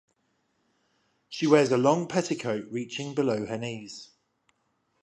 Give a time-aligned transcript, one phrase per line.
[1.29, 4.09] She wears a long petticoat reaching below her knees.